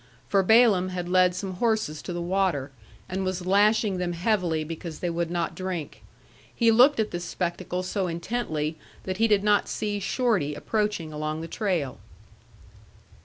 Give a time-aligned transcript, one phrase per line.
[0.27, 2.71] For Balaam had led some horses to the water,
[3.07, 6.01] and was lashing them heavily because they would not drink.
[6.55, 11.41] He looked at this spectacle so intently that he did not see Shorty approaching along
[11.41, 11.99] the trail.